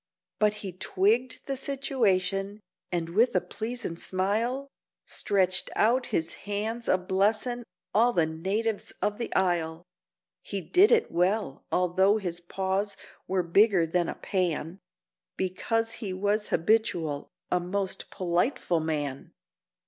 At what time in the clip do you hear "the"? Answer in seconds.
1.45-1.55, 8.11-8.25, 9.19-9.31